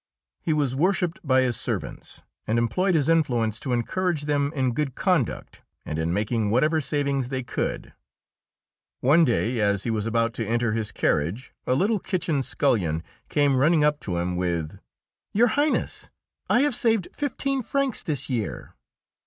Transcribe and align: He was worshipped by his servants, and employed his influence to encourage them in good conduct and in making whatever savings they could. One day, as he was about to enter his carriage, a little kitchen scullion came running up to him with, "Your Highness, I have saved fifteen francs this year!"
He 0.41 0.51
was 0.51 0.75
worshipped 0.75 1.19
by 1.23 1.41
his 1.43 1.55
servants, 1.55 2.23
and 2.47 2.57
employed 2.57 2.95
his 2.95 3.07
influence 3.07 3.59
to 3.59 3.71
encourage 3.71 4.23
them 4.23 4.51
in 4.55 4.73
good 4.73 4.95
conduct 4.95 5.61
and 5.85 5.99
in 5.99 6.11
making 6.11 6.49
whatever 6.49 6.81
savings 6.81 7.29
they 7.29 7.43
could. 7.43 7.93
One 9.01 9.23
day, 9.25 9.59
as 9.59 9.83
he 9.83 9.91
was 9.91 10.07
about 10.07 10.33
to 10.33 10.47
enter 10.47 10.71
his 10.73 10.91
carriage, 10.91 11.53
a 11.67 11.75
little 11.75 11.99
kitchen 11.99 12.41
scullion 12.41 13.03
came 13.29 13.57
running 13.57 13.83
up 13.83 13.99
to 13.99 14.17
him 14.17 14.35
with, 14.35 14.79
"Your 15.33 15.49
Highness, 15.49 16.09
I 16.49 16.61
have 16.61 16.75
saved 16.75 17.07
fifteen 17.15 17.61
francs 17.61 18.01
this 18.01 18.27
year!" 18.27 18.73